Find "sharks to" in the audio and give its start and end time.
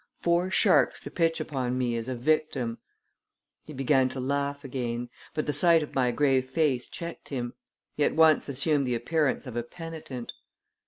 0.49-1.11